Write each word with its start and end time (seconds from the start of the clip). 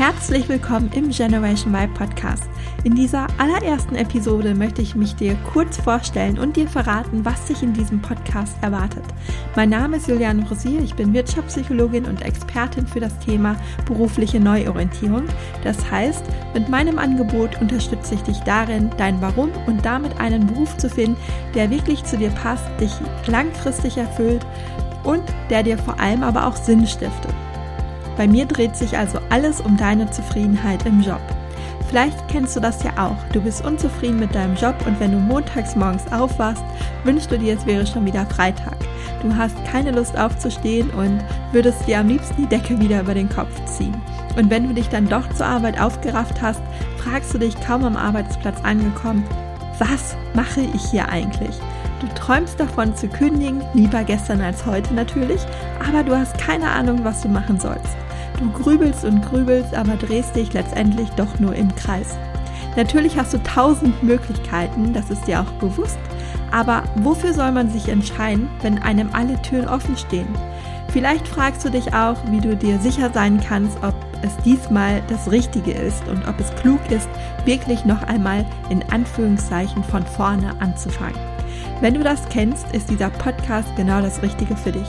Herzlich 0.00 0.48
willkommen 0.48 0.90
im 0.94 1.10
Generation 1.10 1.74
Y 1.74 1.92
Podcast. 1.92 2.48
In 2.84 2.94
dieser 2.94 3.26
allerersten 3.36 3.96
Episode 3.96 4.54
möchte 4.54 4.80
ich 4.80 4.94
mich 4.94 5.14
dir 5.14 5.36
kurz 5.52 5.76
vorstellen 5.76 6.38
und 6.38 6.56
dir 6.56 6.66
verraten, 6.68 7.22
was 7.22 7.46
sich 7.46 7.62
in 7.62 7.74
diesem 7.74 8.00
Podcast 8.00 8.56
erwartet. 8.62 9.04
Mein 9.56 9.68
Name 9.68 9.98
ist 9.98 10.08
Juliane 10.08 10.48
Rosier, 10.48 10.80
ich 10.80 10.94
bin 10.94 11.12
Wirtschaftspsychologin 11.12 12.06
und 12.06 12.22
Expertin 12.22 12.86
für 12.86 13.00
das 13.00 13.18
Thema 13.18 13.56
berufliche 13.84 14.40
Neuorientierung. 14.40 15.24
Das 15.64 15.90
heißt, 15.90 16.24
mit 16.54 16.70
meinem 16.70 16.98
Angebot 16.98 17.60
unterstütze 17.60 18.14
ich 18.14 18.22
dich 18.22 18.38
darin, 18.46 18.88
dein 18.96 19.20
Warum 19.20 19.50
und 19.66 19.84
damit 19.84 20.18
einen 20.18 20.46
Beruf 20.46 20.78
zu 20.78 20.88
finden, 20.88 21.18
der 21.54 21.68
wirklich 21.68 22.04
zu 22.04 22.16
dir 22.16 22.30
passt, 22.30 22.64
dich 22.80 22.92
langfristig 23.26 23.98
erfüllt 23.98 24.46
und 25.04 25.24
der 25.50 25.62
dir 25.62 25.76
vor 25.76 26.00
allem 26.00 26.22
aber 26.22 26.46
auch 26.46 26.56
Sinn 26.56 26.86
stiftet. 26.86 27.34
Bei 28.20 28.28
mir 28.28 28.44
dreht 28.44 28.76
sich 28.76 28.98
also 28.98 29.18
alles 29.30 29.62
um 29.62 29.78
deine 29.78 30.10
Zufriedenheit 30.10 30.84
im 30.84 31.00
Job. 31.00 31.22
Vielleicht 31.88 32.28
kennst 32.28 32.54
du 32.54 32.60
das 32.60 32.82
ja 32.82 32.90
auch. 32.98 33.16
Du 33.32 33.40
bist 33.40 33.64
unzufrieden 33.64 34.20
mit 34.20 34.34
deinem 34.34 34.56
Job 34.56 34.74
und 34.86 35.00
wenn 35.00 35.12
du 35.12 35.16
montags 35.16 35.74
morgens 35.74 36.02
aufwachst, 36.12 36.62
wünschst 37.04 37.30
du 37.30 37.38
dir, 37.38 37.54
es 37.54 37.64
wäre 37.64 37.86
schon 37.86 38.04
wieder 38.04 38.26
Freitag. 38.26 38.76
Du 39.22 39.34
hast 39.34 39.56
keine 39.64 39.92
Lust 39.92 40.18
aufzustehen 40.18 40.90
und 40.90 41.24
würdest 41.52 41.86
dir 41.86 41.98
am 41.98 42.08
liebsten 42.08 42.42
die 42.42 42.46
Decke 42.46 42.78
wieder 42.78 43.00
über 43.00 43.14
den 43.14 43.30
Kopf 43.30 43.54
ziehen. 43.64 43.96
Und 44.36 44.50
wenn 44.50 44.68
du 44.68 44.74
dich 44.74 44.90
dann 44.90 45.08
doch 45.08 45.26
zur 45.32 45.46
Arbeit 45.46 45.80
aufgerafft 45.80 46.42
hast, 46.42 46.60
fragst 46.98 47.32
du 47.32 47.38
dich 47.38 47.58
kaum 47.62 47.86
am 47.86 47.96
Arbeitsplatz 47.96 48.62
angekommen, 48.64 49.24
was 49.78 50.14
mache 50.34 50.60
ich 50.74 50.90
hier 50.90 51.08
eigentlich? 51.08 51.58
Du 52.00 52.06
träumst 52.14 52.60
davon 52.60 52.94
zu 52.94 53.08
kündigen, 53.08 53.62
lieber 53.72 54.04
gestern 54.04 54.42
als 54.42 54.66
heute 54.66 54.92
natürlich, 54.92 55.40
aber 55.88 56.02
du 56.02 56.14
hast 56.14 56.36
keine 56.36 56.68
Ahnung, 56.68 57.02
was 57.02 57.22
du 57.22 57.28
machen 57.28 57.58
sollst. 57.58 57.96
Du 58.40 58.50
grübelst 58.50 59.04
und 59.04 59.20
grübelst, 59.22 59.74
aber 59.74 59.96
drehst 59.96 60.34
dich 60.34 60.52
letztendlich 60.54 61.10
doch 61.10 61.38
nur 61.38 61.54
im 61.54 61.74
Kreis. 61.76 62.16
Natürlich 62.76 63.18
hast 63.18 63.34
du 63.34 63.42
tausend 63.42 64.02
Möglichkeiten, 64.02 64.92
das 64.92 65.10
ist 65.10 65.26
dir 65.26 65.40
auch 65.40 65.52
bewusst, 65.58 65.98
aber 66.50 66.84
wofür 66.96 67.34
soll 67.34 67.52
man 67.52 67.70
sich 67.70 67.88
entscheiden, 67.88 68.48
wenn 68.62 68.78
einem 68.78 69.10
alle 69.12 69.40
Türen 69.42 69.68
offen 69.68 69.96
stehen? 69.96 70.28
Vielleicht 70.88 71.28
fragst 71.28 71.64
du 71.64 71.70
dich 71.70 71.92
auch, 71.94 72.16
wie 72.30 72.40
du 72.40 72.56
dir 72.56 72.78
sicher 72.78 73.10
sein 73.12 73.40
kannst, 73.46 73.76
ob 73.82 73.94
es 74.22 74.36
diesmal 74.38 75.02
das 75.08 75.30
Richtige 75.30 75.72
ist 75.72 76.06
und 76.08 76.26
ob 76.26 76.40
es 76.40 76.54
klug 76.56 76.80
ist, 76.90 77.08
wirklich 77.44 77.84
noch 77.84 78.02
einmal 78.02 78.44
in 78.70 78.82
Anführungszeichen 78.90 79.84
von 79.84 80.04
vorne 80.04 80.52
anzufangen. 80.60 81.18
Wenn 81.80 81.94
du 81.94 82.02
das 82.02 82.28
kennst, 82.28 82.70
ist 82.72 82.90
dieser 82.90 83.10
Podcast 83.10 83.68
genau 83.76 84.00
das 84.00 84.22
Richtige 84.22 84.56
für 84.56 84.72
dich. 84.72 84.88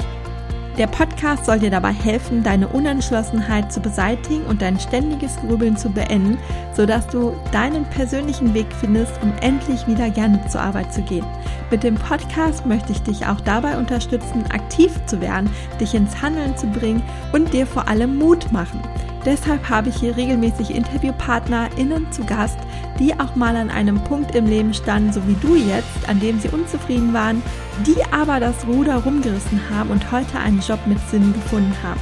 Der 0.81 0.87
Podcast 0.87 1.45
soll 1.45 1.59
dir 1.59 1.69
dabei 1.69 1.93
helfen, 1.93 2.41
deine 2.41 2.67
Unentschlossenheit 2.67 3.71
zu 3.71 3.79
beseitigen 3.81 4.43
und 4.45 4.63
dein 4.63 4.79
ständiges 4.79 5.35
Grübeln 5.35 5.77
zu 5.77 5.91
beenden, 5.91 6.39
sodass 6.75 7.05
du 7.05 7.35
deinen 7.51 7.85
persönlichen 7.85 8.55
Weg 8.55 8.65
findest, 8.79 9.13
um 9.21 9.31
endlich 9.41 9.85
wieder 9.85 10.09
gerne 10.09 10.43
zur 10.47 10.61
Arbeit 10.61 10.91
zu 10.91 11.03
gehen. 11.03 11.23
Mit 11.69 11.83
dem 11.83 11.93
Podcast 11.93 12.65
möchte 12.65 12.93
ich 12.93 13.03
dich 13.03 13.27
auch 13.27 13.39
dabei 13.41 13.77
unterstützen, 13.77 14.43
aktiv 14.51 14.99
zu 15.05 15.21
werden, 15.21 15.51
dich 15.79 15.93
ins 15.93 16.19
Handeln 16.19 16.57
zu 16.57 16.65
bringen 16.65 17.03
und 17.31 17.53
dir 17.53 17.67
vor 17.67 17.87
allem 17.87 18.17
Mut 18.17 18.51
machen. 18.51 18.81
Deshalb 19.25 19.69
habe 19.69 19.89
ich 19.89 19.97
hier 19.97 20.17
regelmäßig 20.17 20.71
InterviewpartnerInnen 20.71 22.11
zu 22.11 22.23
Gast, 22.25 22.57
die 22.99 23.13
auch 23.19 23.35
mal 23.35 23.55
an 23.55 23.69
einem 23.69 24.03
Punkt 24.03 24.35
im 24.35 24.47
Leben 24.47 24.73
standen, 24.73 25.13
so 25.13 25.21
wie 25.27 25.35
du 25.35 25.55
jetzt, 25.55 26.09
an 26.09 26.19
dem 26.19 26.39
sie 26.39 26.49
unzufrieden 26.49 27.13
waren, 27.13 27.43
die 27.85 28.03
aber 28.11 28.39
das 28.39 28.65
Ruder 28.65 28.97
rumgerissen 28.97 29.61
haben 29.69 29.91
und 29.91 30.11
heute 30.11 30.39
einen 30.39 30.59
Job 30.59 30.79
mit 30.87 30.97
Sinn 31.09 31.33
gefunden 31.33 31.75
haben. 31.83 31.99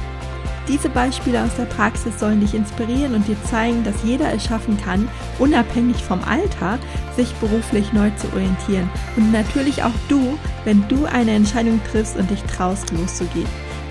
Diese 0.68 0.88
Beispiele 0.88 1.42
aus 1.42 1.56
der 1.56 1.64
Praxis 1.64 2.18
sollen 2.20 2.40
dich 2.40 2.54
inspirieren 2.54 3.14
und 3.14 3.26
dir 3.26 3.36
zeigen, 3.50 3.82
dass 3.82 4.04
jeder 4.04 4.32
es 4.32 4.44
schaffen 4.44 4.78
kann, 4.80 5.08
unabhängig 5.38 5.96
vom 5.96 6.22
Alter, 6.22 6.78
sich 7.16 7.32
beruflich 7.34 7.92
neu 7.92 8.10
zu 8.16 8.32
orientieren. 8.32 8.88
Und 9.16 9.32
natürlich 9.32 9.82
auch 9.82 9.90
du, 10.08 10.38
wenn 10.64 10.86
du 10.88 11.06
eine 11.06 11.32
Entscheidung 11.32 11.80
triffst 11.90 12.16
und 12.16 12.30
dich 12.30 12.42
traust, 12.44 12.92
loszugehen. 12.92 13.48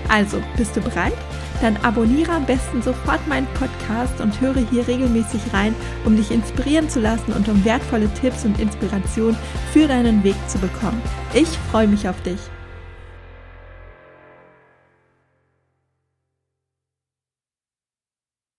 Also, 0.08 0.42
bist 0.56 0.76
du 0.76 0.80
bereit? 0.80 1.14
Dann 1.60 1.76
abonniere 1.78 2.32
am 2.32 2.46
besten 2.46 2.82
sofort 2.82 3.26
meinen 3.28 3.46
Podcast 3.54 4.20
und 4.20 4.40
höre 4.40 4.66
hier 4.70 4.86
regelmäßig 4.88 5.40
rein, 5.52 5.74
um 6.04 6.16
dich 6.16 6.30
inspirieren 6.30 6.88
zu 6.88 7.00
lassen 7.00 7.32
und 7.32 7.48
um 7.48 7.64
wertvolle 7.64 8.12
Tipps 8.14 8.44
und 8.44 8.58
Inspiration 8.58 9.36
für 9.72 9.86
deinen 9.86 10.24
Weg 10.24 10.36
zu 10.48 10.58
bekommen. 10.58 11.00
Ich 11.34 11.48
freue 11.70 11.88
mich 11.88 12.08
auf 12.08 12.20
dich. 12.22 12.40